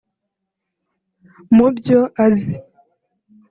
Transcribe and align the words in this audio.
Mu 1.55 1.67
byo 1.75 1.99
azi 2.25 2.55